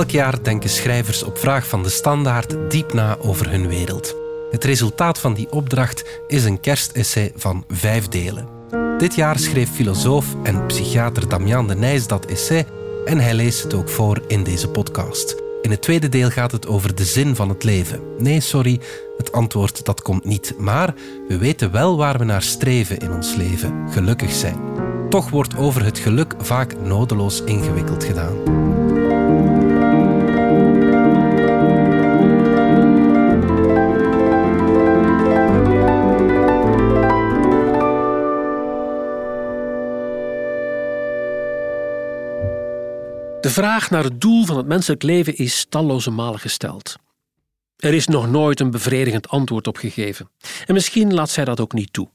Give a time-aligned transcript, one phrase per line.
[0.00, 4.16] Elk jaar denken schrijvers op vraag van de standaard diep na over hun wereld.
[4.50, 8.48] Het resultaat van die opdracht is een kerstessay van vijf delen.
[8.98, 12.66] Dit jaar schreef filosoof en psychiater Damian de Nijs dat essay
[13.04, 15.36] en hij leest het ook voor in deze podcast.
[15.62, 18.00] In het tweede deel gaat het over de zin van het leven.
[18.18, 18.80] Nee, sorry,
[19.16, 20.54] het antwoord dat komt niet.
[20.58, 20.94] Maar
[21.28, 24.58] we weten wel waar we naar streven in ons leven: gelukkig zijn.
[25.08, 28.69] Toch wordt over het geluk vaak nodeloos ingewikkeld gedaan.
[43.50, 46.96] De vraag naar het doel van het menselijk leven is talloze malen gesteld.
[47.76, 50.30] Er is nog nooit een bevredigend antwoord op gegeven.
[50.66, 52.08] En misschien laat zij dat ook niet toe.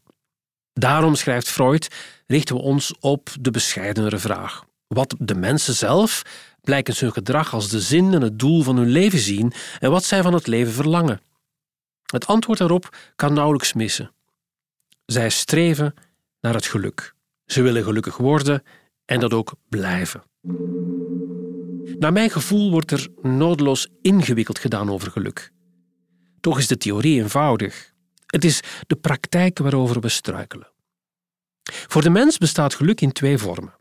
[0.74, 1.88] Daarom, schrijft Freud,
[2.28, 4.64] richten we ons op de bescheidenere vraag.
[4.88, 6.22] Wat de mensen zelf
[6.62, 10.04] blijkens hun gedrag als de zin en het doel van hun leven zien en wat
[10.04, 11.22] zij van het leven verlangen.
[12.06, 14.12] Het antwoord daarop kan nauwelijks missen.
[15.06, 15.94] Zij streven
[16.42, 17.14] naar het geluk.
[17.46, 18.64] Ze willen gelukkig worden
[19.06, 20.24] en dat ook blijven.
[22.00, 25.52] Naar mijn gevoel wordt er noodloos ingewikkeld gedaan over geluk.
[26.40, 27.94] Toch is de theorie eenvoudig.
[28.26, 30.72] Het is de praktijk waarover we struikelen.
[31.64, 33.74] Voor de mens bestaat geluk in twee vormen.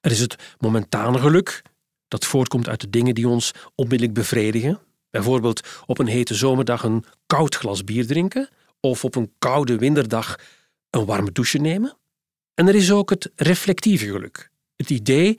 [0.00, 1.62] Er is het momentane geluk,
[2.08, 4.80] dat voortkomt uit de dingen die ons onmiddellijk bevredigen.
[5.10, 8.48] Bijvoorbeeld op een hete zomerdag een koud glas bier drinken
[8.80, 10.38] of op een koude winterdag
[10.90, 11.96] een warme douche nemen.
[12.54, 15.38] En er is ook het reflectieve geluk, het idee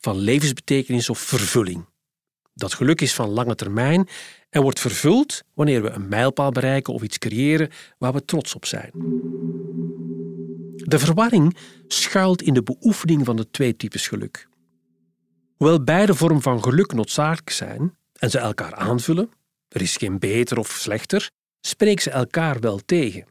[0.00, 1.88] van levensbetekenis of vervulling.
[2.54, 4.08] Dat geluk is van lange termijn
[4.50, 8.66] en wordt vervuld wanneer we een mijlpaal bereiken of iets creëren waar we trots op
[8.66, 8.90] zijn.
[10.76, 11.56] De verwarring
[11.86, 14.48] schuilt in de beoefening van de twee types geluk.
[15.56, 19.30] Hoewel beide vormen van geluk noodzakelijk zijn en ze elkaar aanvullen,
[19.68, 23.26] er is geen beter of slechter, spreken ze elkaar wel tegen.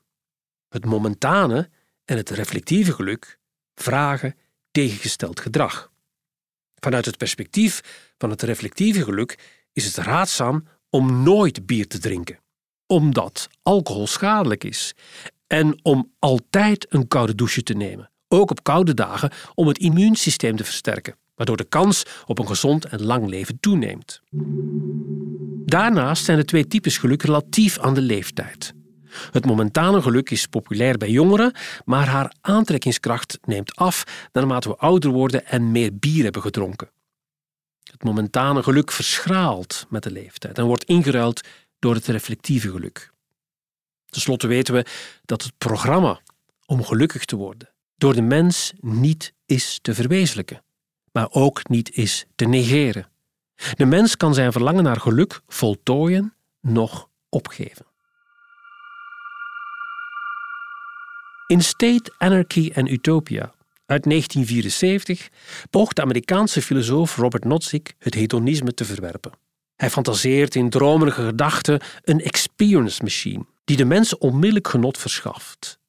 [0.69, 1.69] Het momentane
[2.05, 3.39] en het reflectieve geluk
[3.75, 4.35] vragen
[4.71, 5.88] tegengesteld gedrag.
[6.79, 7.81] Vanuit het perspectief
[8.17, 9.37] van het reflectieve geluk
[9.73, 12.39] is het raadzaam om nooit bier te drinken,
[12.87, 14.95] omdat alcohol schadelijk is,
[15.47, 20.55] en om altijd een koude douche te nemen, ook op koude dagen om het immuunsysteem
[20.55, 24.21] te versterken, waardoor de kans op een gezond en lang leven toeneemt.
[25.65, 28.73] Daarnaast zijn de twee types geluk relatief aan de leeftijd.
[29.31, 31.53] Het momentane geluk is populair bij jongeren,
[31.85, 36.89] maar haar aantrekkingskracht neemt af naarmate we ouder worden en meer bier hebben gedronken.
[37.83, 41.41] Het momentane geluk verschraalt met de leeftijd en wordt ingeruild
[41.79, 43.11] door het reflectieve geluk.
[44.05, 44.85] Ten slotte weten we
[45.25, 46.19] dat het programma
[46.65, 47.69] om gelukkig te worden
[47.99, 50.63] door de mens niet is te verwezenlijken,
[51.11, 53.09] maar ook niet is te negeren.
[53.73, 57.85] De mens kan zijn verlangen naar geluk voltooien, nog opgeven.
[61.49, 63.53] In State, Anarchy and Utopia
[63.85, 65.29] uit 1974
[65.69, 69.31] poogt de Amerikaanse filosoof Robert Nozick het hedonisme te verwerpen.
[69.75, 75.79] Hij fantaseert in dromerige gedachten een experience machine die de mens onmiddellijk genot verschaft.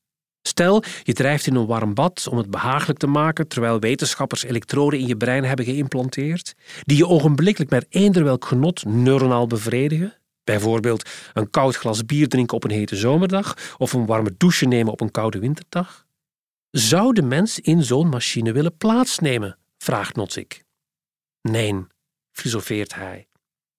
[0.43, 4.98] Stel, je drijft in een warm bad om het behagelijk te maken terwijl wetenschappers elektroden
[4.98, 6.54] in je brein hebben geïmplanteerd,
[6.84, 10.19] die je ogenblikkelijk met eender welk genot neuronaal bevredigen,
[10.50, 14.92] Bijvoorbeeld een koud glas bier drinken op een hete zomerdag of een warme douche nemen
[14.92, 16.06] op een koude winterdag?
[16.70, 19.58] Zou de mens in zo'n machine willen plaatsnemen?
[19.78, 20.46] vraagt Notzig.
[21.42, 21.86] Nee,
[22.32, 23.28] filosofeert hij.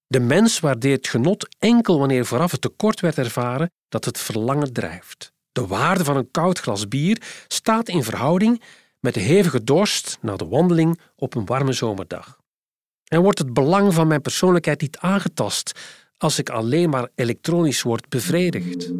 [0.06, 5.32] De mens waardeert genot enkel wanneer vooraf het tekort werd ervaren dat het verlangen drijft.
[5.52, 8.62] De waarde van een koud glas bier staat in verhouding
[9.00, 12.40] met de hevige dorst na de wandeling op een warme zomerdag.
[13.04, 15.72] En wordt het belang van mijn persoonlijkheid niet aangetast
[16.22, 18.90] als ik alleen maar elektronisch word bevredigd.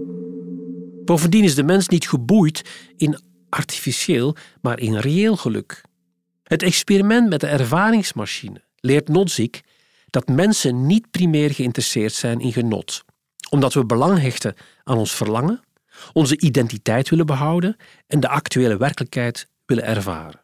[1.04, 2.62] Bovendien is de mens niet geboeid
[2.96, 3.18] in
[3.48, 5.80] artificieel, maar in reëel geluk.
[6.42, 9.60] Het experiment met de ervaringsmachine leert Nozick
[10.10, 13.04] dat mensen niet primair geïnteresseerd zijn in genot,
[13.50, 14.54] omdat we belang hechten
[14.84, 15.60] aan ons verlangen,
[16.12, 17.76] onze identiteit willen behouden
[18.06, 20.40] en de actuele werkelijkheid willen ervaren.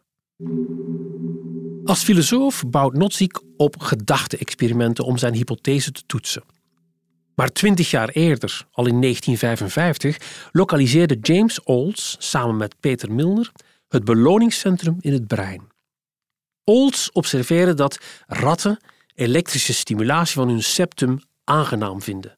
[1.83, 6.43] Als filosoof bouwt Nozick op gedachte-experimenten om zijn hypothese te toetsen.
[7.39, 13.51] Maar twintig jaar eerder, al in 1955, lokaliseerde James Olds samen met Peter Milner
[13.87, 15.67] het beloningscentrum in het brein.
[16.63, 18.79] Olds observeerde dat ratten
[19.15, 22.37] elektrische stimulatie van hun septum aangenaam vinden.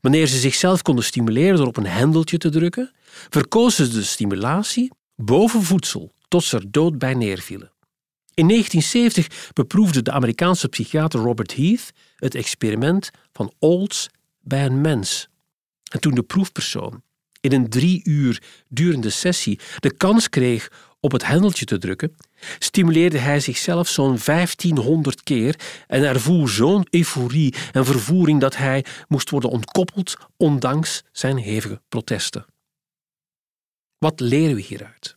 [0.00, 2.92] Wanneer ze zichzelf konden stimuleren door op een hendeltje te drukken,
[3.28, 7.72] verkozen ze de stimulatie boven voedsel tot ze er dood bij neervielen.
[8.34, 14.08] In 1970 beproefde de Amerikaanse psychiater Robert Heath het experiment van Olds
[14.48, 15.28] bij een mens.
[15.90, 17.02] En toen de proefpersoon
[17.40, 22.16] in een drie uur durende sessie de kans kreeg op het hendeltje te drukken,
[22.58, 29.30] stimuleerde hij zichzelf zo'n 1500 keer en ervoer zo'n euforie en vervoering dat hij moest
[29.30, 32.46] worden ontkoppeld ondanks zijn hevige protesten.
[33.98, 35.16] Wat leren we hieruit?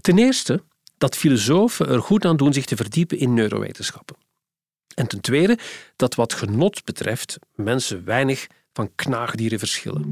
[0.00, 0.64] Ten eerste
[0.98, 4.16] dat filosofen er goed aan doen zich te verdiepen in neurowetenschappen.
[5.00, 5.58] En ten tweede
[5.96, 10.02] dat wat genot betreft mensen weinig van knaagdieren verschillen.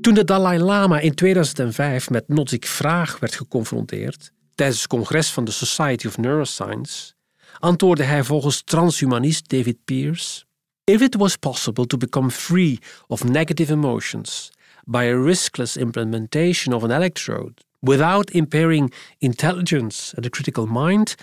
[0.00, 5.44] Toen de Dalai Lama in 2005 met Nozick Vraag werd geconfronteerd tijdens het congres van
[5.44, 7.12] de Society of Neuroscience,
[7.58, 10.44] antwoordde hij volgens transhumanist David Pearce:
[10.84, 14.50] If it was possible to become free of negative emotions
[14.84, 21.16] by a riskless implementation of an electrode without impairing intelligence and the critical mind,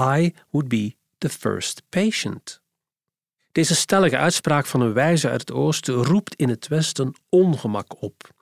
[0.00, 2.60] I would be the first patient.
[3.52, 8.32] Deze stellige uitspraak van een wijze uit het oosten roept in het westen ongemak op.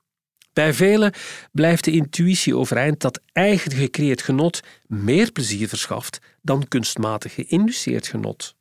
[0.53, 1.13] Bij velen
[1.53, 8.55] blijft de intuïtie overeind dat eigen gecreëerd genot meer plezier verschaft dan kunstmatig geïnduceerd genot.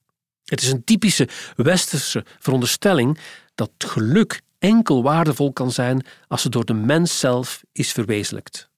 [0.46, 3.18] Het is een typische westerse veronderstelling
[3.56, 8.71] dat geluk enkel waardevol kan zijn als het door de mens zelf is verwezenlijkt.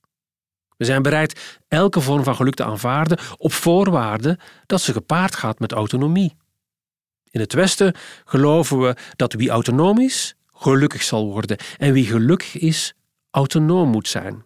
[0.84, 5.60] We zijn bereid elke vorm van geluk te aanvaarden op voorwaarde dat ze gepaard gaat
[5.60, 6.36] met autonomie.
[7.30, 7.96] In het Westen
[8.26, 12.94] geloven we dat wie autonoom is, gelukkig zal worden en wie gelukkig is,
[13.32, 14.44] autonoom moet zijn.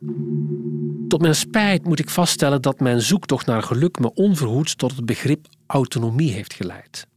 [1.07, 5.05] Tot mijn spijt moet ik vaststellen dat mijn zoektocht naar geluk me onverhoeds tot het
[5.05, 7.07] begrip autonomie heeft geleid.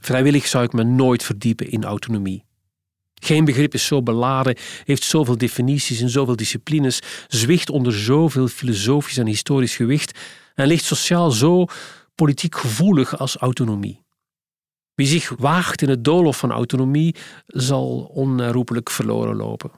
[0.00, 2.44] Vrijwillig zou ik me nooit verdiepen in autonomie.
[3.20, 9.16] Geen begrip is zo beladen, heeft zoveel definities en zoveel disciplines, zwicht onder zoveel filosofisch
[9.16, 10.18] en historisch gewicht
[10.54, 11.66] en ligt sociaal zo
[12.14, 14.04] politiek gevoelig als autonomie.
[14.94, 17.14] Wie zich waagt in het doolhof van autonomie,
[17.46, 19.70] zal onherroepelijk verloren lopen.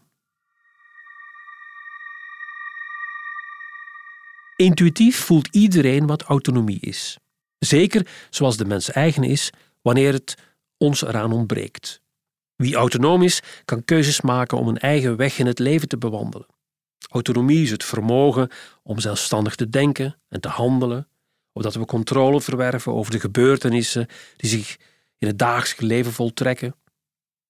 [4.56, 7.18] Intuïtief voelt iedereen wat autonomie is.
[7.58, 9.50] Zeker zoals de mens eigen is,
[9.82, 10.34] wanneer het
[10.76, 12.01] ons eraan ontbreekt.
[12.62, 16.46] Wie autonoom is, kan keuzes maken om een eigen weg in het leven te bewandelen.
[17.10, 18.48] Autonomie is het vermogen
[18.82, 21.08] om zelfstandig te denken en te handelen,
[21.52, 24.06] opdat we controle verwerven over de gebeurtenissen
[24.36, 24.76] die zich
[25.18, 26.74] in het dagelijks leven voltrekken.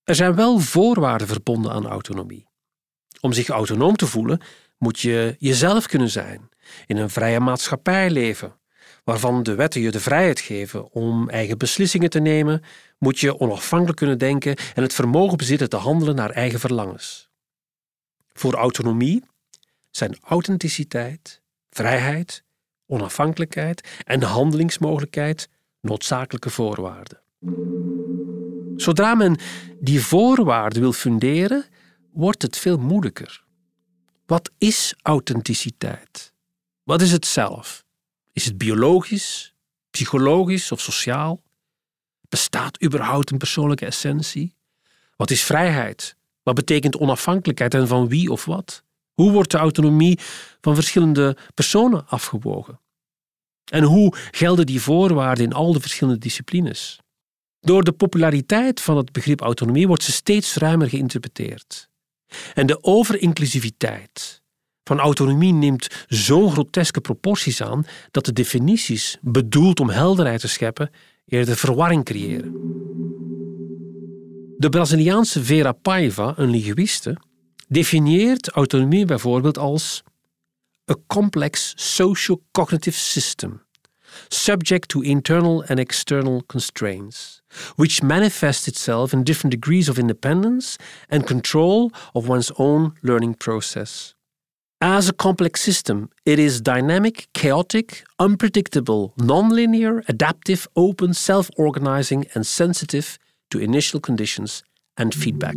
[0.04, 2.46] Er zijn wel voorwaarden verbonden aan autonomie.
[3.20, 4.40] Om zich autonoom te voelen,
[4.78, 6.48] moet je jezelf kunnen zijn,
[6.86, 8.60] in een vrije maatschappij leven,
[9.04, 12.62] waarvan de wetten je de vrijheid geven om eigen beslissingen te nemen,
[12.98, 17.30] moet je onafhankelijk kunnen denken en het vermogen bezitten te handelen naar eigen verlangens.
[18.32, 19.24] Voor autonomie
[19.90, 22.44] zijn authenticiteit, vrijheid,
[22.86, 25.48] onafhankelijkheid en handelingsmogelijkheid
[25.80, 27.20] noodzakelijke voorwaarden.
[28.76, 29.38] Zodra men
[29.80, 31.64] die voorwaarden wil funderen,
[32.12, 33.44] wordt het veel moeilijker.
[34.26, 36.32] Wat is authenticiteit?
[36.82, 37.81] Wat is het zelf?
[38.32, 39.54] Is het biologisch,
[39.90, 41.42] psychologisch of sociaal?
[42.28, 44.54] Bestaat überhaupt een persoonlijke essentie?
[45.16, 46.16] Wat is vrijheid?
[46.42, 48.82] Wat betekent onafhankelijkheid en van wie of wat?
[49.12, 50.18] Hoe wordt de autonomie
[50.60, 52.80] van verschillende personen afgewogen?
[53.64, 57.00] En hoe gelden die voorwaarden in al de verschillende disciplines?
[57.60, 61.88] Door de populariteit van het begrip autonomie wordt ze steeds ruimer geïnterpreteerd.
[62.54, 64.41] En de overinclusiviteit
[64.84, 70.90] van autonomie neemt zo'n groteske proporties aan dat de definities, bedoeld om helderheid te scheppen,
[71.26, 72.52] eerder verwarring creëren.
[74.58, 77.16] De Braziliaanse Vera Paiva, een linguïste,
[77.68, 80.02] definieert autonomie bijvoorbeeld als
[80.90, 83.62] a complex social-cognitive system
[84.28, 87.42] subject to internal and external constraints,
[87.76, 94.14] which manifests itself in different degrees of independence and control of one's own learning process.
[94.84, 102.46] As a complex system, it is dynamic, chaotic, unpredictable, nonlinear, adaptive, open, self organizing, and
[102.46, 103.16] sensitive
[103.48, 104.62] to initial conditions
[104.94, 105.56] and feedback.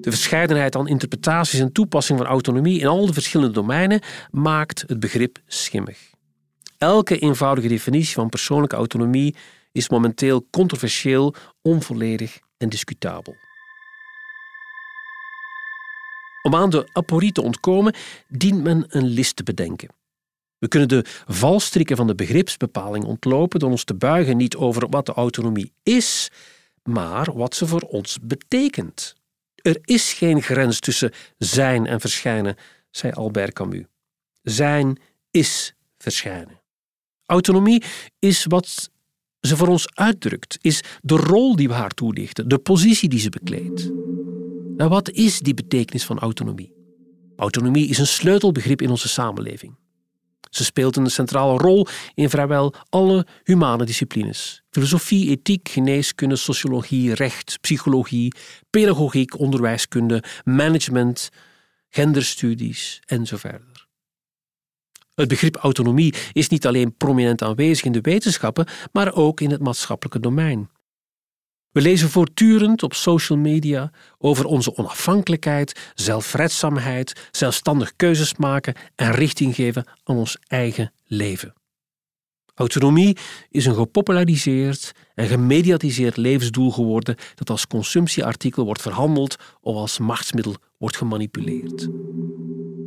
[0.00, 5.00] De verscheidenheid aan interpretaties en toepassing van autonomie in al de verschillende domeinen maakt het
[5.00, 6.10] begrip schimmig.
[6.78, 9.34] Elke eenvoudige definitie van persoonlijke autonomie
[9.72, 13.34] is momenteel controversieel, onvolledig en discutabel.
[16.42, 17.94] Om aan de aporie te ontkomen,
[18.28, 19.88] dient men een list te bedenken.
[20.58, 25.06] We kunnen de valstrikken van de begripsbepaling ontlopen door ons te buigen niet over wat
[25.06, 26.30] de autonomie is,
[26.82, 29.14] maar wat ze voor ons betekent.
[29.54, 32.56] Er is geen grens tussen zijn en verschijnen,
[32.90, 33.84] zei Albert Camus.
[34.42, 34.98] zijn,
[35.30, 36.60] is verschijnen.
[37.26, 37.82] Autonomie
[38.18, 38.90] is wat
[39.40, 43.28] ze voor ons uitdrukt, is de rol die we haar toedichten, de positie die ze
[43.28, 43.90] bekleedt.
[44.80, 46.72] Nou, wat is die betekenis van autonomie?
[47.36, 49.76] Autonomie is een sleutelbegrip in onze samenleving.
[50.50, 54.62] Ze speelt een centrale rol in vrijwel alle humane disciplines.
[54.70, 58.34] Filosofie, ethiek, geneeskunde, sociologie, recht, psychologie,
[58.70, 61.28] pedagogiek, onderwijskunde, management,
[61.88, 63.86] genderstudies en zo verder.
[65.14, 69.60] Het begrip autonomie is niet alleen prominent aanwezig in de wetenschappen, maar ook in het
[69.60, 70.70] maatschappelijke domein.
[71.72, 79.54] We lezen voortdurend op social media over onze onafhankelijkheid, zelfredzaamheid, zelfstandig keuzes maken en richting
[79.54, 81.54] geven aan ons eigen leven.
[82.54, 83.16] Autonomie
[83.50, 90.54] is een gepopulariseerd en gemediatiseerd levensdoel geworden dat als consumptieartikel wordt verhandeld of als machtsmiddel
[90.78, 91.88] wordt gemanipuleerd.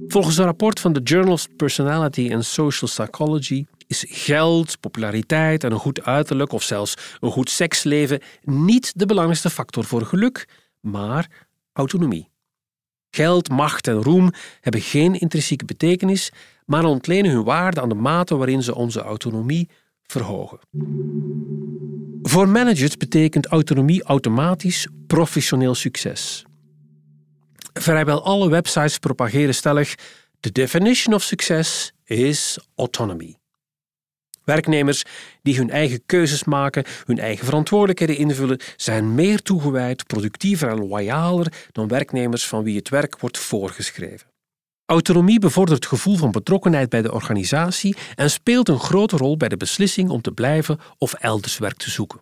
[0.07, 5.71] Volgens een rapport van de Journal of Personality and Social Psychology is geld, populariteit en
[5.71, 10.47] een goed uiterlijk of zelfs een goed seksleven niet de belangrijkste factor voor geluk,
[10.79, 12.31] maar autonomie.
[13.09, 16.31] Geld, macht en roem hebben geen intrinsieke betekenis,
[16.65, 19.69] maar ontlenen hun waarde aan de mate waarin ze onze autonomie
[20.03, 20.59] verhogen.
[22.21, 26.45] Voor managers betekent autonomie automatisch professioneel succes.
[27.73, 29.95] Vrijwel alle websites propageren stellig:
[30.39, 33.37] The definition of success is autonomy.
[34.43, 35.03] Werknemers
[35.41, 41.53] die hun eigen keuzes maken, hun eigen verantwoordelijkheden invullen, zijn meer toegewijd, productiever en loyaler
[41.71, 44.27] dan werknemers van wie het werk wordt voorgeschreven.
[44.85, 49.49] Autonomie bevordert het gevoel van betrokkenheid bij de organisatie en speelt een grote rol bij
[49.49, 52.19] de beslissing om te blijven of elders werk te zoeken.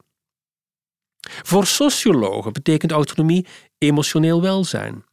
[1.21, 3.47] Voor sociologen betekent autonomie
[3.77, 5.03] emotioneel welzijn.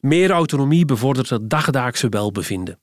[0.00, 2.78] Meer autonomie bevordert het dagdaagse welbevinden.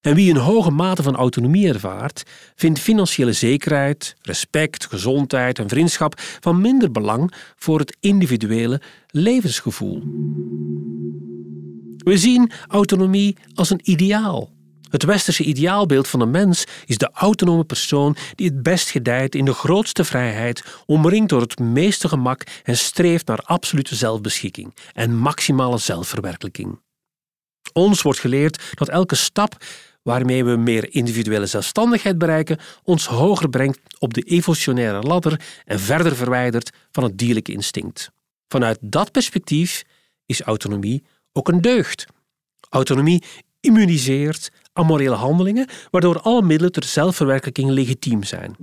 [0.00, 2.22] En wie een hoge mate van autonomie ervaart,
[2.54, 10.02] vindt financiële zekerheid, respect, gezondheid en vriendschap van minder belang voor het individuele levensgevoel.
[11.96, 14.50] We zien autonomie als een ideaal.
[14.90, 19.44] Het westerse ideaalbeeld van een mens is de autonome persoon die het best gedijt in
[19.44, 25.78] de grootste vrijheid, omringd door het meeste gemak en streeft naar absolute zelfbeschikking en maximale
[25.78, 26.80] zelfverwerkelijking.
[27.72, 29.56] Ons wordt geleerd dat elke stap
[30.02, 36.16] waarmee we meer individuele zelfstandigheid bereiken, ons hoger brengt op de evolutionaire ladder en verder
[36.16, 38.10] verwijdert van het dierlijke instinct.
[38.48, 39.82] Vanuit dat perspectief
[40.26, 41.02] is autonomie
[41.32, 42.06] ook een deugd.
[42.68, 43.22] Autonomie
[43.60, 48.56] immuniseert amorele handelingen, waardoor alle middelen ter zelfverwerkelijking legitiem zijn.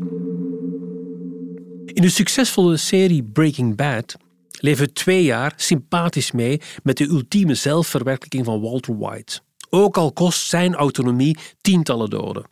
[1.85, 4.15] In de succesvolle serie Breaking Bad
[4.59, 10.11] leven we twee jaar sympathisch mee met de ultieme zelfverwerkelijking van Walter White ook al
[10.11, 12.45] kost zijn autonomie tientallen doden.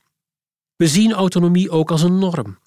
[0.76, 2.58] We zien autonomie ook als een norm.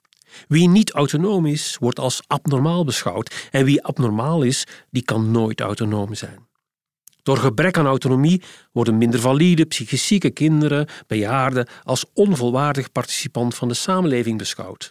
[0.48, 5.60] Wie niet autonoom is, wordt als abnormaal beschouwd en wie abnormaal is, die kan nooit
[5.60, 6.46] autonoom zijn.
[7.22, 13.68] Door gebrek aan autonomie worden minder valide, psychisch zieke kinderen, bejaarden als onvolwaardig participant van
[13.68, 14.90] de samenleving beschouwd.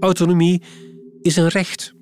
[0.00, 0.62] Autonomie
[1.22, 1.92] is een recht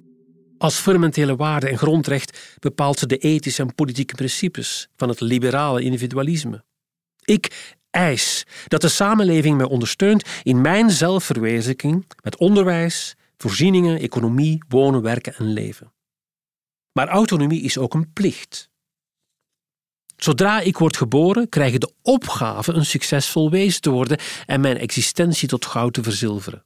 [0.58, 5.82] als fundamentele waarde en grondrecht bepaalt ze de ethische en politieke principes van het liberale
[5.82, 6.64] individualisme.
[7.24, 15.02] Ik eis dat de samenleving mij ondersteunt in mijn zelfverwezenlijking met onderwijs, voorzieningen, economie, wonen,
[15.02, 15.92] werken en leven.
[16.92, 18.70] Maar autonomie is ook een plicht.
[20.16, 24.78] Zodra ik word geboren, krijg ik de opgave een succesvol wezen te worden en mijn
[24.78, 26.65] existentie tot goud te verzilveren.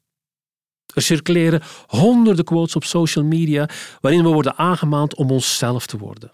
[0.95, 3.69] Er circuleren honderden quotes op social media
[4.01, 6.31] waarin we worden aangemaand om onszelf te worden.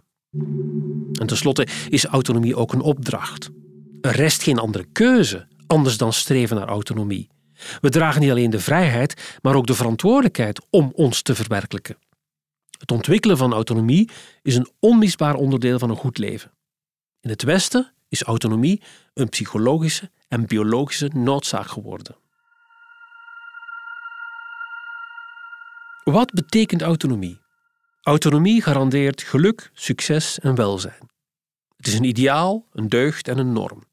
[1.12, 3.50] En tenslotte is autonomie ook een opdracht.
[4.00, 7.28] Er rest geen andere keuze anders dan streven naar autonomie.
[7.80, 11.96] We dragen niet alleen de vrijheid, maar ook de verantwoordelijkheid om ons te verwerkelijken.
[12.78, 14.10] Het ontwikkelen van autonomie
[14.42, 16.50] is een onmisbaar onderdeel van een goed leven.
[17.20, 18.82] In het Westen is autonomie
[19.14, 22.16] een psychologische en biologische noodzaak geworden.
[26.10, 27.40] Wat betekent autonomie?
[28.02, 31.10] Autonomie garandeert geluk, succes en welzijn.
[31.76, 33.84] Het is een ideaal, een deugd en een norm.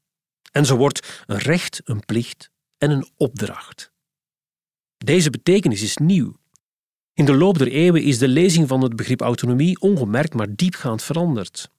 [0.52, 3.92] En zo wordt een recht, een plicht en een opdracht.
[4.96, 6.34] Deze betekenis is nieuw.
[7.12, 11.02] In de loop der eeuwen is de lezing van het begrip autonomie ongemerkt maar diepgaand
[11.02, 11.70] veranderd.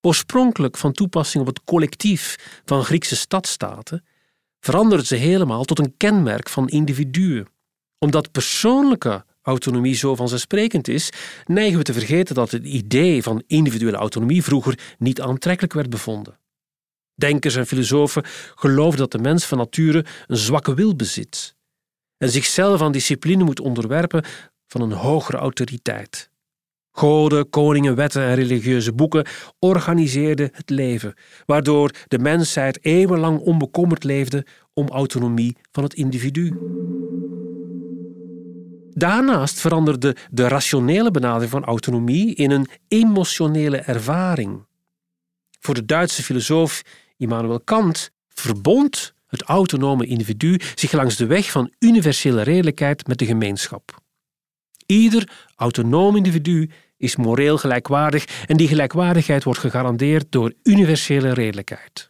[0.00, 4.04] Oorspronkelijk van toepassing op het collectief van Griekse stadstaten,
[4.60, 7.46] veranderde ze helemaal tot een kenmerk van individuen,
[7.98, 11.10] omdat persoonlijke autonomie zo vanzelfsprekend is,
[11.44, 16.38] neigen we te vergeten dat het idee van individuele autonomie vroeger niet aantrekkelijk werd bevonden.
[17.14, 18.24] Denkers en filosofen
[18.54, 21.54] geloven dat de mens van nature een zwakke wil bezit
[22.18, 24.24] en zichzelf aan discipline moet onderwerpen
[24.66, 26.30] van een hogere autoriteit.
[26.92, 29.26] Goden, koningen, wetten en religieuze boeken
[29.58, 31.14] organiseerden het leven,
[31.46, 36.52] waardoor de mensheid eeuwenlang onbekommerd leefde om autonomie van het individu.
[38.94, 44.66] Daarnaast veranderde de rationele benadering van autonomie in een emotionele ervaring.
[45.60, 46.82] Voor de Duitse filosoof
[47.16, 53.26] Immanuel Kant verbond het autonome individu zich langs de weg van universele redelijkheid met de
[53.26, 54.02] gemeenschap.
[54.86, 62.08] Ieder autonoom individu is moreel gelijkwaardig en die gelijkwaardigheid wordt gegarandeerd door universele redelijkheid.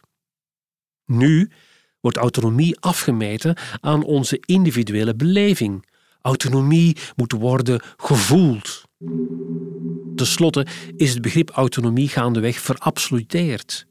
[1.05, 1.51] Nu
[1.99, 5.85] wordt autonomie afgemeten aan onze individuele beleving.
[6.25, 8.83] Autonomie moet worden gevoeld.
[10.15, 10.65] Ten slotte
[10.95, 13.85] is het begrip autonomie gaandeweg verabsoluteerd.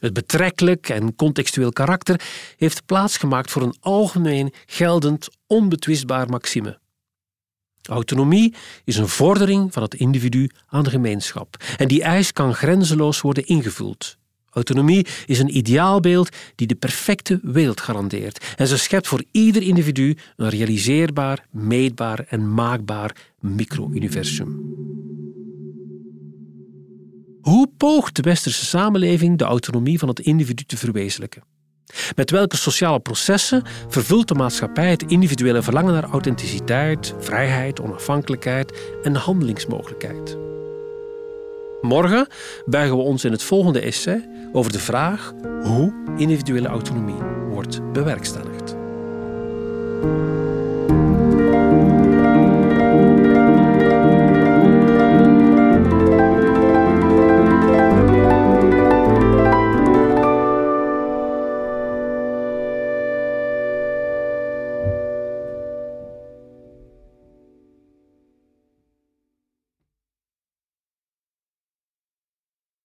[0.00, 2.20] Het betrekkelijk en contextueel karakter
[2.56, 6.78] heeft plaatsgemaakt voor een algemeen geldend, onbetwistbaar maxime.
[7.82, 8.54] Autonomie
[8.84, 13.46] is een vordering van het individu aan de gemeenschap en die eis kan grenzeloos worden
[13.46, 14.16] ingevuld.
[14.54, 20.16] Autonomie is een ideaalbeeld die de perfecte wereld garandeert en ze schept voor ieder individu
[20.36, 24.72] een realiseerbaar, meetbaar en maakbaar micro-universum.
[27.40, 31.42] Hoe poogt de westerse samenleving de autonomie van het individu te verwezenlijken?
[32.16, 39.14] Met welke sociale processen vervult de maatschappij het individuele verlangen naar authenticiteit, vrijheid, onafhankelijkheid en
[39.14, 40.36] handelingsmogelijkheid?
[41.80, 42.26] Morgen
[42.66, 45.32] buigen we ons in het volgende essay over de vraag
[45.62, 48.76] hoe individuele autonomie wordt bewerkstelligd.